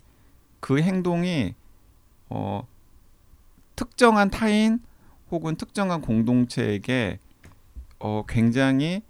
[0.60, 1.56] 그 행동이
[2.30, 2.68] 어
[3.76, 4.80] 특정한 타인
[5.32, 7.20] 혹은 특정한 공동체에게
[8.00, 9.02] 어 굉장히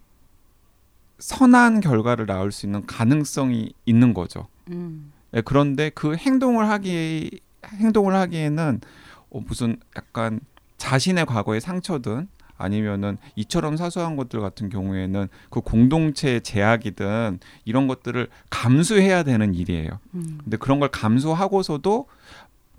[1.19, 4.47] 선한 결과를 낳을 수 있는 가능성이 있는 거죠.
[4.69, 8.81] 음, 예, 그런데 그 행동을 하기 행동을 하기에는
[9.29, 10.39] 어, 무슨 약간
[10.77, 19.23] 자신의 과거의 상처든 아니면은 이처럼 사소한 것들 같은 경우에는 그 공동체의 제약이든 이런 것들을 감수해야
[19.23, 19.89] 되는 일이에요.
[20.15, 22.07] 음, 근데 그런 걸 감수하고서도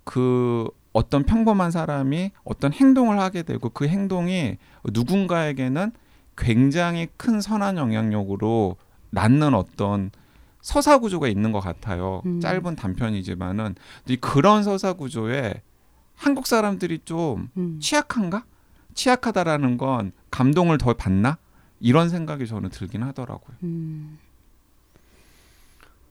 [0.05, 5.93] 그 어떤 평범한 사람이 어떤 행동을 하게 되고 그 행동이 누군가에게는
[6.37, 8.77] 굉장히 큰 선한 영향력으로
[9.11, 10.11] 낳는 어떤
[10.61, 12.23] 서사 구조가 있는 것 같아요.
[12.27, 12.41] 음.
[12.41, 13.75] 짧은 단편이지만은
[14.21, 15.63] 그런 서사 구조에
[16.15, 17.79] 한국 사람들이 좀 음.
[17.81, 18.45] 취약한가?
[19.03, 21.39] 취약하다라는 건 감동을 더 받나?
[21.81, 23.57] 이런 생각이 저는 들긴 하더라고요.
[23.63, 24.19] 음.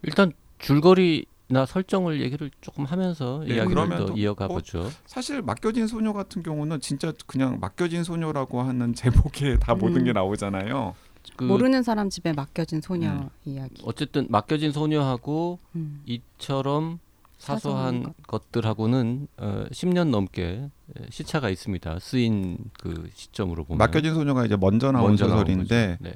[0.04, 4.90] 일단 줄거리나 설정을 얘기를 조금 하면서 네, 이야기를 그러면 또 또- 이어가 어, 보죠.
[5.06, 10.04] 사실 맡겨진 소녀 같은 경우는 진짜 그냥 맡겨진 소녀라고 하는 제목에 다 모든 음.
[10.06, 10.96] 게 나오잖아요.
[11.36, 13.30] 그 모르는 사람 집에 맡겨진 소녀 음.
[13.44, 13.82] 이야기.
[13.86, 16.02] 어쨌든 맡겨진 소녀하고 음.
[16.06, 17.00] 이처럼
[17.38, 20.70] 사소한 사소한 것들하고는 어, 10년 넘게
[21.10, 22.00] 시차가 있습니다.
[22.00, 25.98] 쓰인 그 시점으로 보면 맡겨진 소녀가 이제 먼저 나온 먼저 소설인데.
[26.00, 26.14] 네.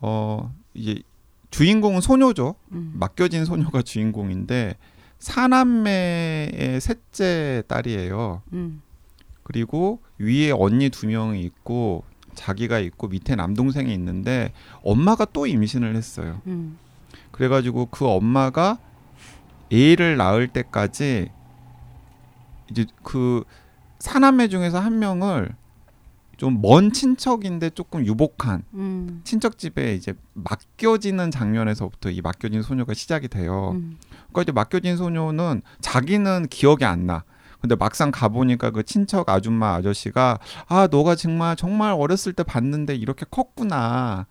[0.00, 1.02] 어 이제
[1.50, 2.56] 주인공은 소녀죠.
[2.72, 2.92] 음.
[2.94, 4.76] 맡겨진 소녀가 주인공인데
[5.18, 8.42] 사남매의 셋째 딸이에요.
[8.54, 8.82] 음.
[9.44, 12.04] 그리고 위에 언니 두 명이 있고
[12.34, 16.40] 자기가 있고 밑에 남동생이 있는데 엄마가 또 임신을 했어요.
[16.46, 16.78] 음.
[17.30, 18.78] 그래가지고 그 엄마가
[19.72, 21.30] 애를 낳을 때까지
[22.70, 23.44] 이제 그
[23.98, 25.54] 사남매 중에서 한 명을
[26.42, 29.20] 좀 먼 친척인데 조금 유복한 음.
[29.22, 33.72] 친척 집에 이제 맡겨지는 장면에서부터 이 맡겨진 소녀가 시작이 돼요.
[33.74, 33.96] 음.
[34.32, 37.22] 그러니까 이제 맡겨진 소녀는 자기는 기억이 안 나.
[37.60, 43.24] 근데 막상 가보니까 그 친척 아줌마 아저씨가 아 너가 정말 정말 어렸을 때 봤는데 이렇게
[43.30, 44.26] 컸구나.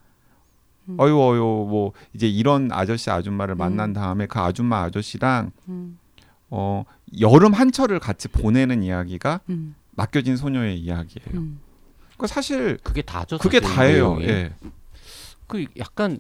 [0.92, 1.00] 음.
[1.00, 3.94] 어유 어유 뭐 이제 이런 아저씨 아줌마를 만난 음.
[3.94, 5.98] 다음에 그 아줌마 아저씨랑 음.
[6.50, 6.84] 어
[7.20, 9.76] 여름 한철을 같이 보내는 이야기가 음.
[9.92, 11.40] 맡겨진 소녀의 이야기예요.
[11.40, 11.60] 음.
[12.16, 13.38] 그러니까 사실 그게 다죠.
[13.38, 14.16] 그게 다예요.
[14.18, 14.26] 내용이.
[14.26, 14.54] 예.
[15.48, 16.20] 그 약간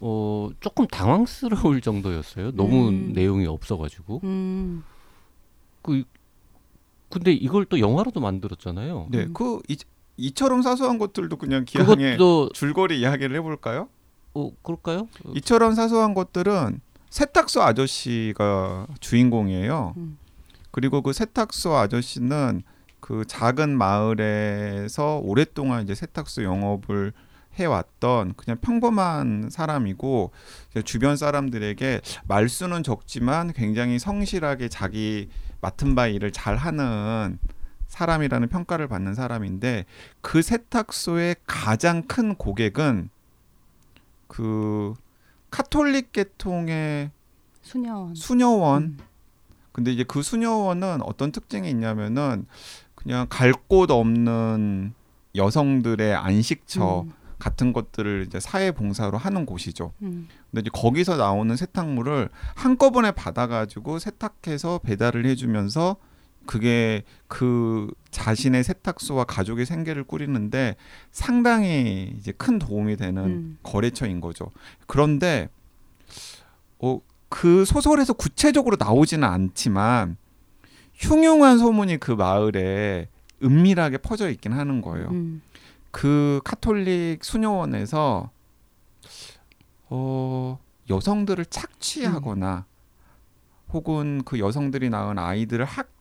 [0.00, 2.52] 어 조금 당황스러울 정도였어요.
[2.52, 3.12] 너무 음.
[3.12, 4.20] 내용이 없어가지고.
[4.24, 4.84] 음.
[5.82, 6.04] 그
[7.10, 9.08] 근데 이걸 또 영화로도 만들었잖아요.
[9.10, 9.32] 네, 음.
[9.32, 9.76] 그 이,
[10.18, 13.88] 이처럼 사소한 것들도 그냥 기왕에 그것도 줄거리 이야기를 해볼까요?
[14.34, 15.08] 어 그럴까요?
[15.24, 19.94] 어, 이처럼 사소한 것들은 세탁소 아저씨가 주인공이에요.
[19.96, 20.18] 음.
[20.70, 22.62] 그리고 그 세탁소 아저씨는
[23.00, 27.12] 그 작은 마을에서 오랫동안 이제 세탁소 영업을
[27.54, 30.32] 해왔던 그냥 평범한 사람이고
[30.84, 35.28] 주변 사람들에게 말수는 적지만 굉장히 성실하게 자기
[35.60, 37.38] 맡은 바 일을 잘 하는
[37.88, 39.84] 사람이라는 평가를 받는 사람인데
[40.20, 43.10] 그 세탁소의 가장 큰 고객은
[44.28, 44.94] 그
[45.50, 47.10] 카톨릭 계통의
[47.62, 48.14] 수녀원.
[48.14, 48.98] 수녀원 음.
[49.72, 52.46] 근데 이제 그 수녀원은 어떤 특징이 있냐면은
[52.94, 54.92] 그냥 갈 곳 없는
[55.34, 57.12] 여성들의 안식처 음.
[57.38, 59.92] 같은 것들을 이제 사회 봉사로 하는 곳이죠.
[60.02, 60.28] 음.
[60.50, 65.96] 근데 이제 거기서 나오는 세탁물을 한꺼번에 받아가지고 세탁해서 배달을 해주면서
[66.48, 70.76] 그게 그 자신의 세탁소와 가족의 생계를 꾸리는데
[71.12, 73.58] 상당히 이제 큰 도움이 되는 음.
[73.62, 74.50] 거래처인 거죠.
[74.86, 75.50] 그런데
[76.78, 80.16] 어, 그 소설에서 구체적으로 나오지는 않지만
[80.94, 83.08] 흉흉한 소문이 그 마을에
[83.42, 85.08] 은밀하게 퍼져 있긴 하는 거예요.
[85.10, 85.42] 음.
[85.90, 88.30] 그 카톨릭 수녀원에서
[89.90, 90.58] 어,
[90.88, 92.64] 여성들을 착취하거나
[93.74, 95.97] 혹은 그 여성들이 낳은 아이들을 음.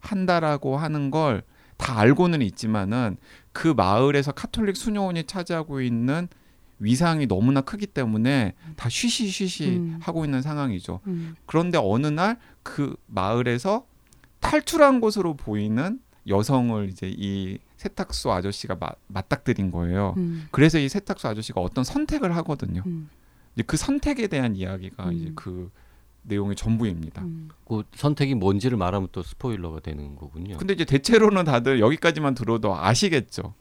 [0.00, 1.42] 학대한다라고 하는 걸
[1.76, 3.16] 다 알고는 있지만은
[3.52, 6.28] 그 마을에서 카톨릭 수녀원이 차지하고 있는
[6.78, 9.98] 위상이 너무나 크기 때문에 다 쉬쉬쉬쉬 음.
[10.00, 11.00] 하고 있는 상황이죠.
[11.06, 11.34] 음.
[11.46, 13.86] 그런데 어느 날 그 마을에서
[14.40, 20.14] 탈출한 것으로 보이는 여성을 이제 이 세탁소 아저씨가 마, 맞닥뜨린 거예요.
[20.16, 20.48] 음.
[20.50, 22.82] 그래서 이 세탁소 아저씨가 어떤 선택을 하거든요.
[22.86, 23.08] 음.
[23.54, 25.12] 이제 그 선택에 대한 이야기가 음.
[25.12, 25.70] 이제 그
[26.26, 27.22] 내용의 전부입니다.
[27.22, 27.48] 음.
[27.66, 30.56] 그 선택이 뭔지를 말하면 또 스포일러가 되는 거군요.
[30.58, 33.54] 근데 이제 대체로는 다들 여기까지만 들어도 아시겠죠.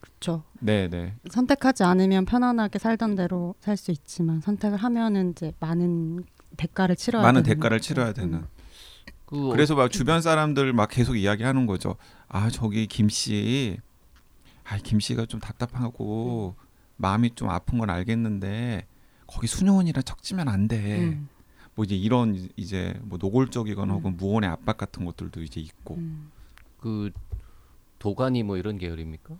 [0.00, 0.44] 그렇죠.
[0.60, 1.14] 네, 네.
[1.30, 6.24] 선택하지 않으면 편안하게 살던 대로 살 수 있지만 선택을 하면은 이제 많은
[6.56, 7.88] 대가를 치러야 많은 되는 대가를 거죠.
[7.88, 8.34] 치러야 되는.
[8.34, 8.46] 음.
[9.26, 11.96] 그 그래서 막 주변 사람들 막 계속 이야기하는 거죠.
[12.28, 13.78] 아 저기 김 씨,
[14.64, 16.54] 아김 씨가 좀 답답하고
[16.96, 18.86] 마음이 좀 아픈 건 알겠는데
[19.26, 20.98] 거기 수녀원이라 척지면 안 돼.
[21.00, 21.28] 음.
[21.76, 23.98] 뭐 이제 이런 이제 뭐 노골적이거나 음.
[23.98, 25.94] 혹은 무언의 압박 같은 것들도 이제 있고.
[25.96, 26.32] 음.
[26.80, 27.10] 그
[27.98, 29.36] 도가니 뭐 이런 계열입니까?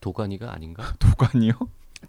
[0.00, 0.94] 도가니가 아닌가?
[1.00, 1.54] 도가니요?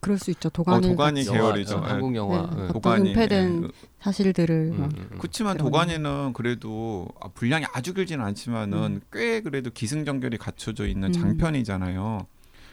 [0.01, 0.47] 그럴 수 있죠.
[0.47, 1.77] 어, 도가니 도가니 영화, 계열이죠.
[1.77, 1.89] 어, 예.
[1.91, 2.49] 한국 영화.
[2.49, 2.57] 네.
[2.57, 2.63] 예.
[2.63, 3.09] 어떤 도가니.
[3.11, 3.67] 은폐된 예.
[4.01, 5.17] 사실들을 음, 막 음, 음.
[5.19, 5.57] 그렇지만.
[5.57, 9.01] 도가니는 그래도 아, 분량이 아주 길지는 않지만은 음.
[9.13, 11.13] 꽤 그래도 기승전결이 갖춰져 있는 음.
[11.13, 12.25] 장편이잖아요.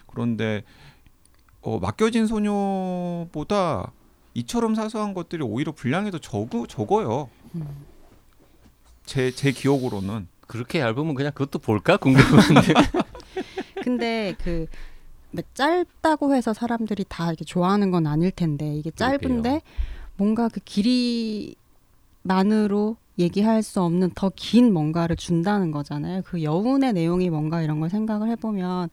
[0.09, 0.65] 그런데
[1.61, 3.93] 어, 맡겨진 소녀보다
[4.35, 7.29] 이처럼 사소한 것들이 오히려 분량이 더 적어, 적어요.
[7.55, 7.67] 음.
[9.05, 10.29] 제, 제 기억으로는.
[10.47, 12.75] 그렇게 얇으면 그냥 그것도 볼까 궁금한데.
[13.83, 19.61] 근데 그뭐 짧다고 해서 사람들이 다 이렇게 좋아하는 건 아닐 텐데 이게 짧은데 그러게요.
[20.17, 20.61] 뭔가 그
[22.25, 26.23] 길이만으로 얘기할 수 없는 더 긴 뭔가를 준다는 거잖아요.
[26.25, 28.89] 그 여운의 내용이 뭔가 이런 걸 생각을 해보면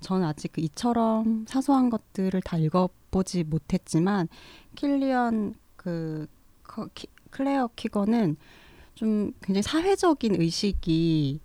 [0.00, 4.26] 저는 아직 그 이처럼 사소한 것들을 다 읽어 보지 못했지만
[4.74, 6.26] 킬리언 그
[6.64, 8.36] 커- 키- 클레어 키거는
[8.96, 11.40] 좀 굉장히 사회적인 의식이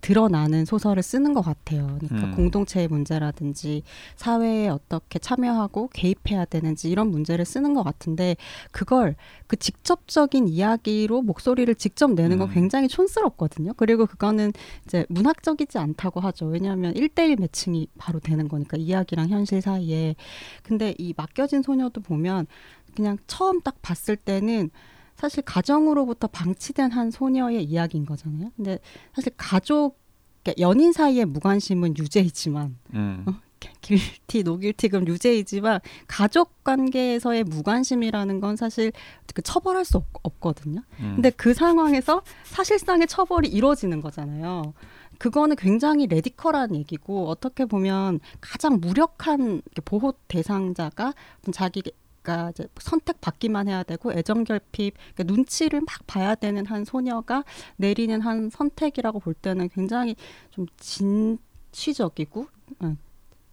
[0.00, 1.98] 드러나는 소설을 쓰는 것 같아요.
[2.00, 2.34] 그러니까 음.
[2.34, 3.82] 공동체의 문제라든지
[4.16, 8.36] 사회에 어떻게 참여하고 개입해야 되는지 이런 문제를 쓰는 것 같은데
[8.70, 12.54] 그걸 그 직접적인 이야기로 목소리를 직접 내는 건 음.
[12.54, 13.72] 굉장히 촌스럽거든요.
[13.76, 14.52] 그리고 그거는
[14.84, 16.46] 이제 문학적이지 않다고 하죠.
[16.46, 20.14] 왜냐하면 일대일 매칭이 바로 되는 거니까 이야기랑 현실 사이에.
[20.62, 22.46] 근데 이 맡겨진 소녀도 보면
[22.94, 24.70] 그냥 처음 딱 봤을 때는
[25.16, 28.50] 사실 가정으로부터 방치된 한 소녀의 이야기인 거잖아요.
[28.56, 28.78] 근데
[29.14, 29.98] 사실 가족
[30.42, 33.24] 그러니까 연인 사이의 무관심은 유죄이지만 음.
[33.26, 33.34] 어?
[33.80, 38.92] guilty not guilty 그럼 유죄이지만 가족 관계에서의 무관심이라는 건 사실
[39.34, 40.82] 그 처벌할 수 없, 없거든요.
[41.00, 41.12] 음.
[41.16, 44.74] 근데 그 상황에서 사실상의 처벌이 이루어지는 거잖아요.
[45.18, 51.14] 그거는 굉장히 radical한 얘기고 어떻게 보면 가장 무력한 보호 대상자가
[51.52, 51.82] 자기
[52.26, 57.44] 가 이제 선택받기만 해야 되고 애정 결핍 그러니까 눈치를 막 봐야 되는 한 소녀가
[57.76, 60.16] 내리는 한 선택이라고 볼 때는 굉장히
[60.50, 62.48] 좀 진취적이고
[62.80, 62.96] 어,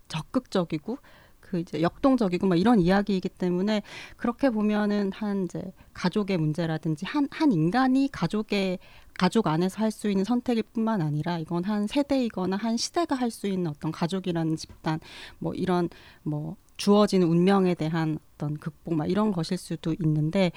[0.08, 0.98] 적극적이고
[1.40, 3.84] 그 이제 역동적이고 막 이런 이야기이기 때문에
[4.18, 5.62] 그렇게 보면은 한 이제
[5.94, 8.80] 가족의 문제라든지 한 한 인간이 가족의
[9.18, 13.48] 가족 안에서 할 수 있는 선택일 뿐만 아니라 이건 한 세대이거나 한 시대가 할 수
[13.48, 15.00] 있는 어떤 가족이라는 집단
[15.40, 15.90] 뭐 이런
[16.24, 20.52] 뭐 주어지는 운명에 대한 어떤 극복 막 이런 것일 수도 있는데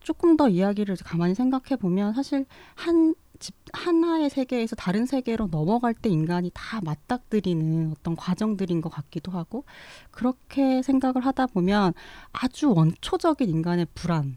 [0.00, 6.10] 조금 더 이야기를 가만히 생각해 보면 사실 한 집 하나의 세계에서 다른 세계로 넘어갈 때
[6.10, 9.64] 인간이 다 맞닥뜨리는 어떤 과정들인 것 같기도 하고
[10.10, 11.94] 그렇게 생각을 하다 보면
[12.32, 14.32] 아주 원초적인 인간의 불안에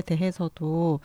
[0.00, 1.00] 대해서도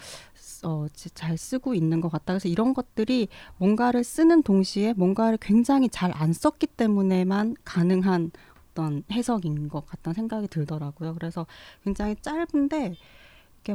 [0.64, 2.34] 어, 잘 쓰고 있는 것 같다.
[2.34, 8.32] 그래서 이런 것들이 뭔가를 쓰는 동시에 뭔가를 굉장히 잘 안 썼기 때문에만 가능한
[8.72, 11.14] 어떤 해석인 것 같다는 생각이 들더라고요.
[11.16, 11.46] 그래서
[11.84, 12.96] 굉장히 짧은데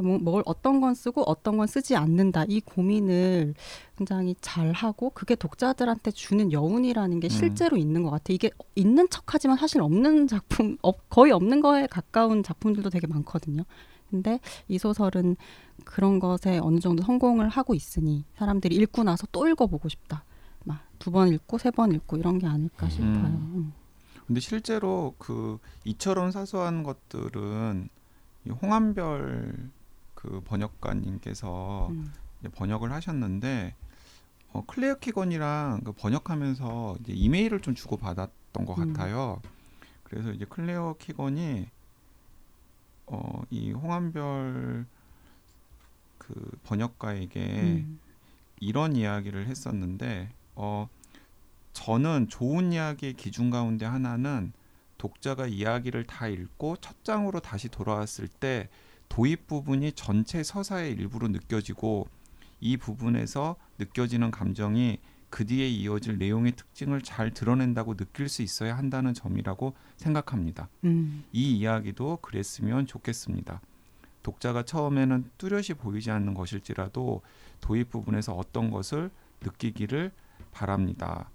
[0.01, 3.53] 뭐, 뭘 어떤 건 쓰고 어떤 건 쓰지 않는다 이 고민을
[3.97, 7.29] 굉장히 잘 하고 그게 독자들한테 주는 여운이라는 게 음.
[7.29, 7.81] 실제로 음.
[7.81, 8.31] 있는 것 같아.
[8.31, 10.77] 이게 있는 척하지만 사실 없는 작품,
[11.09, 13.63] 거의 없는 거에 가까운 작품들도 되게 많거든요.
[14.11, 15.37] 근데 이 소설은
[15.85, 20.23] 그런 것에 어느 정도 성공을 하고 있으니 사람들이 읽고 나서 또 읽어보고 싶다.
[20.65, 22.89] 막 두 번 읽고 세 번 읽고 이런 게 아닐까 음.
[22.91, 23.25] 싶어요.
[23.25, 23.73] 음.
[24.27, 27.89] 근데 실제로 그 이처럼 사소한 것들은
[28.61, 29.69] 홍한별
[30.13, 32.11] 그 번역가님께서 음.
[32.55, 33.75] 번역을 하셨는데
[34.53, 38.93] 어, 클레어 키건이랑 그 번역하면서 이제 이메일을 좀 주고 받았던 것 음.
[38.93, 39.41] 같아요.
[40.03, 41.67] 그래서 이제 클레어 키건이
[43.11, 44.85] 어, 이 홍한별
[46.17, 47.99] 그 번역가에게 음.
[48.61, 50.87] 이런 이야기를 했었는데 어,
[51.73, 54.53] 저는 좋은 이야기의 기준 가운데 하나는
[54.97, 58.69] 독자가 이야기를 다 읽고 첫 장으로 다시 돌아왔을 때
[59.09, 62.07] 도입 부분이 전체 서사의 일부로 느껴지고
[62.61, 64.99] 이 부분에서 느껴지는 감정이
[65.31, 70.69] 그 뒤에 이어질 내용의 특징을 잘 드러낸다고 느낄 수 있어야 한다는 점이라고 생각합니다.
[70.83, 71.23] 음.
[71.31, 73.61] 이 이야기도 그랬으면 좋겠습니다.
[74.21, 77.21] 독자가 처음에는 뚜렷이 보이지 않는 것일지라도
[77.61, 79.09] 도입 부분에서 어떤 것을
[79.41, 80.11] 느끼기를
[80.51, 81.29] 바랍니다.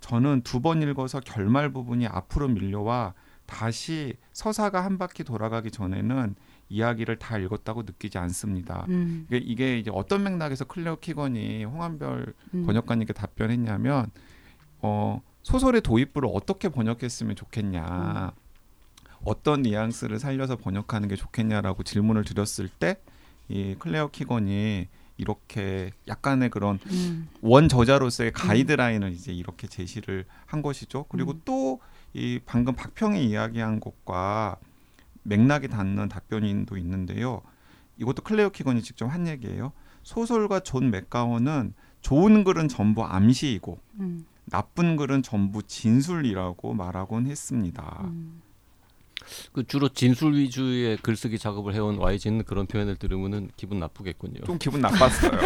[0.00, 6.34] 저는 두 번 읽어서 결말 부분이 앞으로 밀려와 다시 서사가 한 바퀴 돌아가기 전에는
[6.68, 8.86] 이야기를 다 읽었다고 느끼지 않습니다.
[8.88, 9.26] 음.
[9.28, 12.66] 이게, 이게 이제 어떤 맥락에서 클레어 키건이 홍한별 음.
[12.66, 14.10] 번역가님께 답변했냐면
[14.80, 18.34] 어, 소설의 도입부를 어떻게 번역했으면 좋겠냐.
[18.34, 18.40] 음.
[19.24, 22.96] 어떤 뉘앙스를 살려서 번역하는 게 좋겠냐라고 질문을 드렸을 때
[23.48, 27.28] 이 클레어 키건이 이렇게 약간의 그런 음.
[27.40, 31.06] 원 저자로서의 가이드라인을 이제 이렇게 제시를 한 것이죠.
[31.08, 31.42] 그리고 음.
[31.44, 34.56] 또이 방금 박평이 이야기한 것과
[35.26, 37.42] 맥락이 닿는 답변인도 있는데요.
[37.98, 39.72] 이것도 클레어 키건이 직접 한 얘기예요.
[40.02, 44.26] 소설가 존 맥가헌은 좋은 글은 전부 암시이고 음.
[44.44, 48.02] 나쁜 글은 전부 진술이라고 말하곤 했습니다.
[48.04, 48.42] 음.
[49.52, 54.44] 그 주로 진술 위주의 글쓰기 작업을 해온 YG는 그런 표현을 들으면은 기분 나쁘겠군요.
[54.44, 55.40] 좀 기분 나빴어요.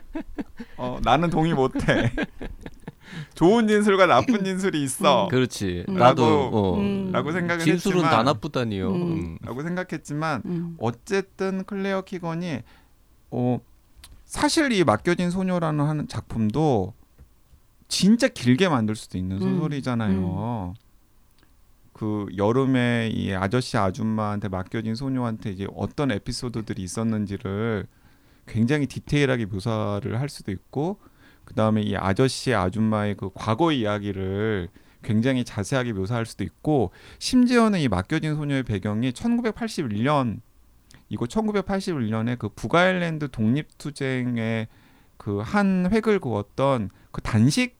[0.76, 2.12] 어, 나는 동의 못해.
[3.34, 5.24] 좋은 진술과 나쁜 진술이 있어.
[5.24, 5.28] 음.
[5.28, 5.84] 그렇지.
[5.86, 6.78] 라고 나도 어.
[6.78, 7.10] 음.
[7.12, 8.88] 라고 생각을 진술은 했지만, 다 나쁘다니요.
[8.90, 9.02] 음.
[9.02, 9.38] 음.
[9.42, 10.76] 라고 생각했지만 음.
[10.78, 12.60] 어쨌든 클레어 키건이
[13.30, 13.60] 어
[14.24, 16.94] 사실 이 맡겨진 소녀라는 하는 작품도
[17.88, 19.56] 진짜 길게 만들 수도 있는 음.
[19.56, 20.74] 소설이잖아요.
[21.92, 27.86] 그 여름에 이 아저씨 아줌마한테 맡겨진 소녀한테 이제 어떤 에피소드들이 있었는지를
[28.46, 30.98] 굉장히 디테일하게 묘사를 할 수도 있고
[31.46, 34.68] 그다음에 이 아저씨 아줌마의 그 과거 이야기를
[35.02, 40.40] 굉장히 자세하게 묘사할 수도 있고 심지어는 이 맡겨진 소녀의 배경이 1981년
[41.08, 44.68] 이거 1981년에 그 북아일랜드 독립투쟁의
[45.16, 47.76] 그 한 획을 그었던 그 단식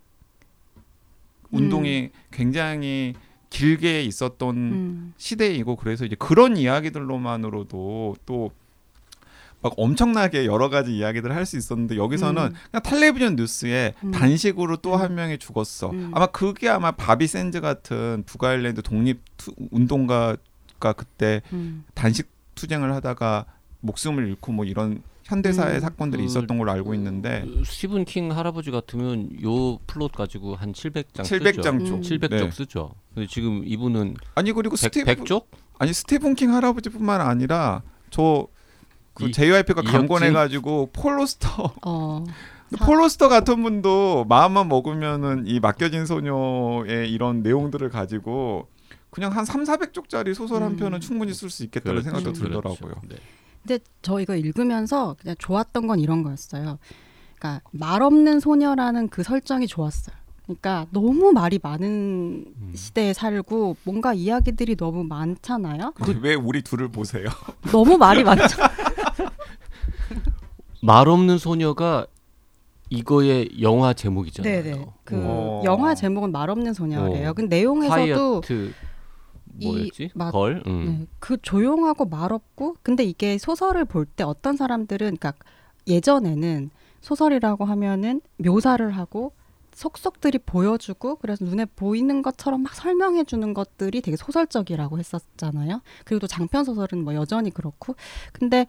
[1.51, 2.21] 운동이 음.
[2.33, 3.15] 굉장히
[3.51, 5.15] 길게 있었던 음.
[5.17, 8.51] 시대이고 그래서 이제 그런 이야기들로만으로도 또
[9.63, 12.55] 막 엄청나게 여러 가지 이야기들을 할 수 있었는데 여기서는 음.
[12.71, 14.11] 그냥 텔레비전 뉴스에 음.
[14.11, 15.15] 단식으로 또한 음.
[15.17, 15.91] 명이 죽었어.
[15.91, 16.11] 음.
[16.15, 21.85] 아마 그게 아마 바비 샌즈 같은 북아일랜드 독립 투, 운동가가 그때 음.
[21.95, 23.47] 단식 투쟁을 하다가
[23.81, 28.31] 목숨을 잃고 뭐 이런 현대사의 음, 사건들이 그, 있었던 걸로 알고 있는데 그 스티븐 킹
[28.37, 31.95] 할아버지 같으면 요 플롯 가지고 한 700장 700장 쪽.
[31.97, 32.01] 음.
[32.01, 32.51] 700쪽 네.
[32.51, 32.93] 쓰죠.
[33.15, 35.45] 근데 지금 이분은 아니 그리고 100, 스티븐 100쪽?
[35.79, 38.47] 아니 스티븐 킹 할아버지뿐만 아니라 저
[39.17, 41.73] 그 JYP가 강권해가지고 폴 오스터.
[41.87, 42.25] 어.
[42.79, 48.69] 폴 오스터 같은 분도 마음만 먹으면은 이 맡겨진 소녀의 이런 내용들을 가지고
[49.11, 50.77] 그냥 한 3, 400쪽짜리 소설 한 음.
[50.77, 52.19] 편은 충분히 쓸 수 있겠다는 그렇죠.
[52.19, 52.43] 생각도 그렇죠.
[52.43, 53.01] 들더라고요.
[53.01, 53.09] 그렇죠.
[53.09, 53.17] 네.
[53.67, 56.79] 근데 저 이거 읽으면서 그냥 좋았던 건 이런 거였어요.
[57.39, 60.15] 그러니까 말 없는 소녀라는 그 설정이 좋았어요.
[60.45, 62.73] 그러니까 너무 말이 많은 음.
[62.75, 65.93] 시대에 살고 뭔가 이야기들이 너무 많잖아요.
[65.97, 67.27] 그, 왜 우리 둘을 보세요?
[67.73, 68.63] 너무 말이 많죠.
[70.87, 72.07] 말 없는 소녀가
[72.91, 74.63] 이거의 영화 제목이잖아요.
[74.63, 74.87] 네네.
[75.05, 75.63] 그 어.
[75.65, 77.31] 영화 제목은 말 없는 소녀래요.
[77.31, 77.33] 어.
[77.33, 78.73] 근데 내용에서도 화이어트
[79.65, 80.05] 뭐였지?
[80.05, 80.63] 이- 막- 걸.
[80.67, 80.85] 음.
[81.01, 85.33] 네, 그 조용하고 말 없고 근데 이게 소설을 볼 때 어떤 사람들은 그러니까
[85.89, 86.71] 예전에는
[87.01, 89.33] 소설이라고 하면은 묘사를 하고
[89.73, 95.83] 속속들이 보여주고 그래서 눈에 보이는 것처럼 막 설명해 주는 것들이 되게 소설적이라고 했었잖아요.
[96.05, 97.95] 그리고 또 장편 소설은 뭐 여전히 그렇고
[98.33, 98.67] 근데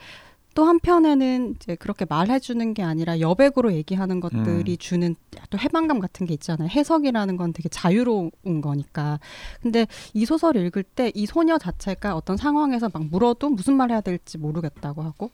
[0.58, 4.78] 또 한편에는 이제 그렇게 말해 주는 게 아니라 여백으로 얘기하는 것들이 음.
[4.80, 5.16] 주는
[5.52, 6.68] 또 해방감 같은 게 있잖아요.
[6.68, 8.32] 해석이라는 건 되게 자유로운
[8.64, 9.20] 거니까.
[9.62, 14.02] 근데 이 소설을 읽을 때 이 소녀 자체가 어떤 상황에서 막 물어도 무슨 말 해야
[14.02, 15.30] 될지 모르겠다고 하고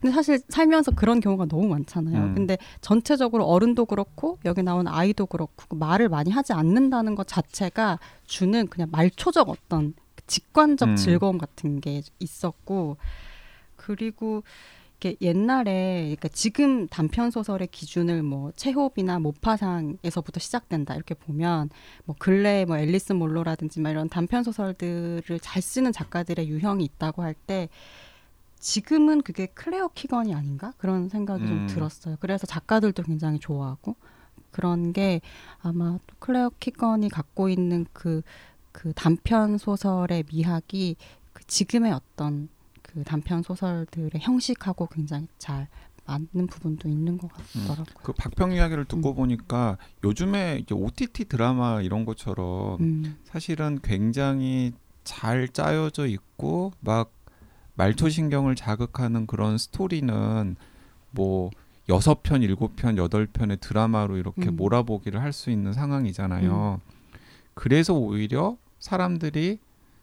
[0.00, 2.16] 근데 사실 살면서 그런 경우가 너무 많잖아요.
[2.16, 2.34] 음.
[2.36, 7.98] 근데 전체적으로 어른도 그렇고 여기 나온 아이도 그렇고 그 말을 많이 하지 않는다는 것 자체가
[8.26, 9.94] 주는 그냥 말초적 어떤
[10.28, 10.96] 직관적 음.
[10.96, 12.96] 즐거움 같은 게 있었고
[13.88, 14.42] 그리고
[15.00, 21.70] 이렇게 옛날에 그러니까 지금 단편 소설의 기준을 뭐 체홉이나 모파상에서부터 시작된다 이렇게 보면
[22.04, 27.34] 뭐 근래 뭐 앨리스 먼로라든지 막 이런 단편 소설들을 잘 쓰는 작가들의 유형이 있다고 할
[27.46, 27.68] 때
[28.60, 31.66] 지금은 그게 클레어 키건이 아닌가 그런 생각이 좀 음.
[31.68, 32.16] 들었어요.
[32.18, 33.94] 그래서 작가들도 굉장히 좋아하고
[34.50, 35.20] 그런 게
[35.62, 38.22] 아마 또 클레어 키건이 갖고 있는 그,
[38.72, 40.96] 그 단편 소설의 미학이
[41.32, 42.48] 그 지금의 어떤
[42.88, 45.68] 그 단편 소설들의 형식하고 굉장히 잘
[46.06, 47.84] 맞는 부분도 있는 것 같더라고요.
[48.02, 49.16] 그 박평 이야기를 듣고 음.
[49.16, 54.72] 보니까 요즘에 OTT 드라마 이런 것처럼 음, 사실은 굉장히
[55.04, 57.12] 잘 짜여져 있고 막
[57.74, 60.56] 말초 신경을 자극하는 그런 스토리는
[61.10, 61.50] 뭐
[61.90, 64.56] 여섯 편, 일곱 편, 여덟 편의 드라마로 이렇게 음.
[64.56, 66.80] 몰아보기를 할 수 있는 상황이잖아요.
[67.54, 69.58] 그래서 오히려 사람들이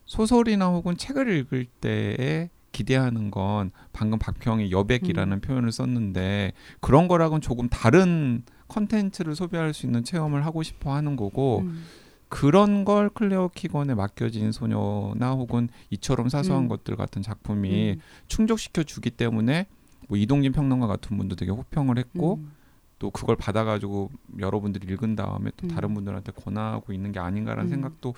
[0.05, 7.69] 소설이나 혹은 책을 읽을 때에 기대하는 건 방금 박평이 여백이라는 표현을 썼는데 그런 거랑은 조금
[7.69, 11.85] 다른 컨텐츠를 소비할 수 있는 체험을 하고 싶어 하는 거고 음,
[12.27, 16.67] 그런 걸 클레어 키건의 맡겨진 소녀나 혹은 이처럼 사소한 음.
[16.67, 19.67] 것들 같은 작품이 음, 충족시켜 주기 때문에
[20.09, 22.51] 뭐 이동진 평론가 같은 분도 되게 호평을 했고 음,
[22.99, 25.69] 또 그걸 받아가지고 여러분들이 읽은 다음에 또 음.
[25.69, 27.69] 다른 분들한테 권하고 있는 게 아닌가라는 음.
[27.69, 28.15] 생각도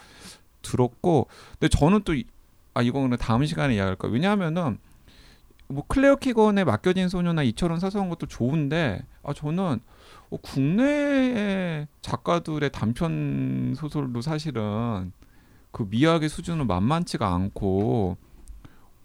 [0.64, 1.28] 들었고
[1.60, 2.16] 근데 저는 또
[2.78, 4.78] 아 이거는 다음 시간에 이야기할 거예요 왜냐하면은
[5.68, 9.80] 뭐 클레어 키건의 맡겨진 소녀나 이처럼 사소한 것도 좋은데 아 저는
[10.30, 15.12] 어, 국내 작가들의 단편 소설도 사실은
[15.72, 18.18] 그 미학의 수준은 만만치가 않고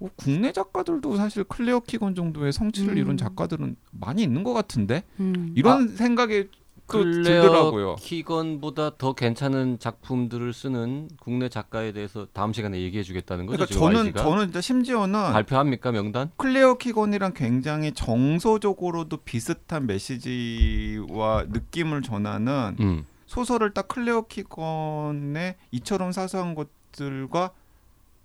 [0.01, 2.99] 어, 국내 작가들도 사실 클레어 키건 정도의 성취를 음.
[2.99, 5.55] 이룬 작가들은 많이 있는 것 같은데 음.
[5.57, 6.51] 이런 생각이
[6.93, 7.97] 또 클레어 들더라고요.
[7.97, 13.65] 키건보다 더 괜찮은 작품들을 쓰는 국내 작가에 대해서 다음 시간에 얘기해 주겠다는 거죠.
[13.67, 14.23] 그러니까 저는 YG가?
[14.23, 16.31] 저는 진짜 심지어는 발표합니까 명단?
[16.37, 23.07] 클레어 키건이랑 굉장히 정서적으로도 비슷한 메시지와 느낌을 전하는 음.
[23.27, 27.53] 소설을 딱 클레어 키건의 이처럼 사소한 것들과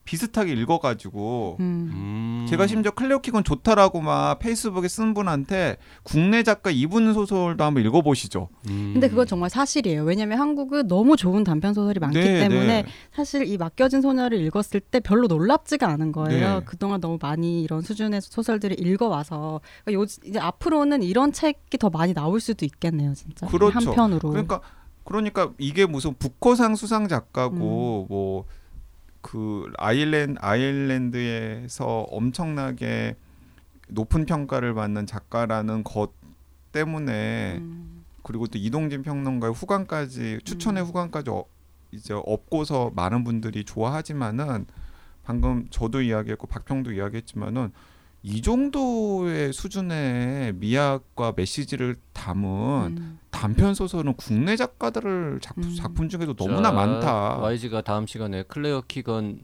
[0.08, 1.92] 비슷하게 읽어가지고 음.
[1.94, 2.46] 음.
[2.48, 8.48] 제가 심지어 키건 좋다라고 막 페이스북에 쓴 분한테 국내 작가 이분 소설도 한번 읽어보시죠.
[8.70, 8.92] 음.
[8.94, 10.04] 근데 그건 정말 사실이에요.
[10.04, 12.86] 왜냐하면 한국은 너무 좋은 단편 소설이 많기 네, 때문에 네.
[13.12, 16.60] 사실 이 맡겨진 소녀를 읽었을 때 별로 놀랍지가 않은 거예요.
[16.60, 16.66] 네.
[16.66, 22.14] 그동안 너무 많이 이런 수준의 소설들을 읽어와서 그러니까 요 이제 앞으로는 이런 책이 더 많이
[22.14, 23.90] 나올 수도 있겠네요, 진짜 그렇죠.
[23.90, 24.30] 한편으로.
[24.30, 24.62] 그러니까
[25.04, 28.14] 그러니까 이게 무슨 북커상 수상 작가고 음.
[28.14, 28.46] 뭐
[29.28, 33.18] 그 아일랜드 아일랜드에서 엄청나게
[33.90, 36.14] 높은 평가를 받는 작가라는 것
[36.72, 40.88] 때문에 음, 그리고 또 이동진 평론가의 후관까지 추천의 음.
[40.88, 41.44] 후관까지 어,
[41.92, 44.66] 이제 업고서 많은 분들이 좋아하지만은
[45.26, 47.74] 방금 저도 이야기했고 박평도 이야기했지만은
[48.24, 53.20] 이 정도의 수준의 미학과 메시지를 담은 음.
[53.38, 55.76] 단편 소설은 국내 작가들을 작품, 음.
[55.76, 57.38] 작품 중에도 너무나 자, 많다.
[57.40, 59.38] YG가 다음 시간에 클레어 키건을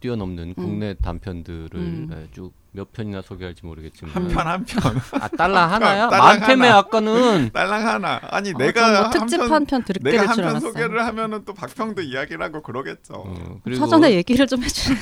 [0.00, 2.10] 뛰어넘는 국내 단편들을 음.
[2.12, 4.96] 예, 쭉몇 편이나 소개할지 모르겠지만 한 편 한 편.
[5.20, 6.08] 아 딸랑 하나야?
[6.08, 6.78] 하나.
[6.78, 8.20] 아까는 딸랑 하나.
[8.24, 10.60] 아니 어, 내가 뭐한 특집 편, 한편 들을 내가 한줄 편.
[10.60, 13.14] 소개를 하면은 또 박평도 이야기를 하고 그러겠죠.
[13.14, 14.96] 어, 그리고 사전에 얘기를 좀 해주세요.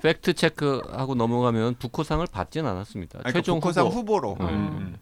[0.00, 3.18] fact check하고 넘어가면 부커상을 받진 않았습니다.
[3.24, 4.16] 아니, 최종 그러니까 부커상 후보.
[4.16, 4.36] 후보 로.
[4.40, 4.46] 음.
[4.48, 4.96] 음.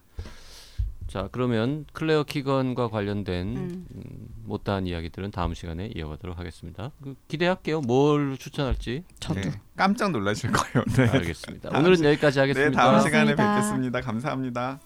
[1.07, 3.85] 자 그러면 클레어 키건과 관련된 음.
[3.95, 6.91] 음, 못다한 이야기들은 다음 시간에 이어가도록 하겠습니다.
[7.01, 7.81] 그, 기대할게요.
[7.81, 9.03] 뭘 추천할지.
[9.19, 9.39] 저도.
[9.41, 10.83] 네, 깜짝 놀라실 거예요.
[10.95, 11.07] 네.
[11.17, 11.77] 알겠습니다.
[11.77, 12.81] 오늘은 시- 여기까지 네, 하겠습니다.
[12.81, 13.35] 다음 시간에.
[13.35, 14.01] 뵙겠습니다.
[14.01, 14.79] 감사합니다.